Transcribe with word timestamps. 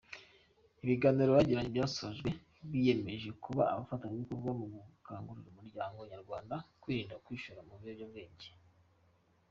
Ibiganiro 0.83 1.29
bagiranye 1.37 1.69
byasojwe 1.75 2.29
biyemeje 2.71 3.29
kuba 3.43 3.63
abafatanyabikorwa 3.71 4.51
mu 4.59 4.65
gukangurira 4.73 5.49
umuryango 5.53 5.99
nyarwanda 6.11 6.55
kwirinda 6.81 7.15
kwishora 7.23 7.59
mu 7.67 7.73
biyobyabwenge. 7.79 8.47